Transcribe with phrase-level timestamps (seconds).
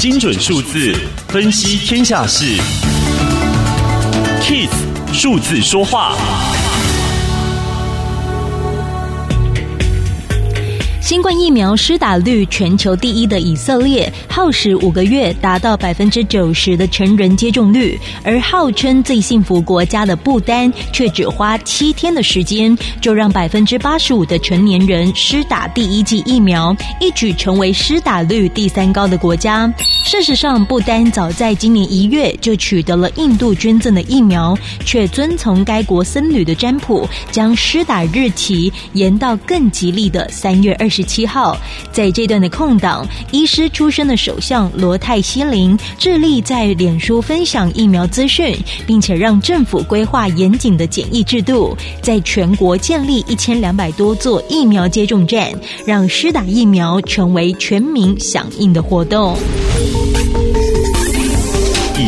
[0.00, 0.94] 精准数字
[1.28, 2.58] 分析天下事
[4.40, 4.70] ，KISS
[5.12, 6.16] 数字说话。
[11.02, 29.68] 新冠疫苗施打率全球第一的以色列，耗时五个月达到百分之九十的成人接种率，而号称最幸福国家的不丹，却只花七天的时间，就让百分之八十五的成年人施打第一剂疫苗，一举成为施打率第三高的国家。
[30.02, 41.00] 事实上，不丹早在今年一月就取得了印度捐赠的疫苗，却遵从该国僧侣的占卜，将施打日期延到更吉利的三月二十。
[41.10, 41.56] 七号，
[41.90, 48.56] 在这段的空档，医师出身的首相罗泰西林致力在脸书分享疫苗资讯，
[48.86, 55.52] 并且让政府规划严谨的检疫制度，在全国建立一千两百多座疫苗接种站，
[55.86, 59.36] 让施打疫苗成为全民响应的活动。